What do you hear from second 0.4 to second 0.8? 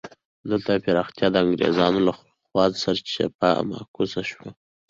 دلته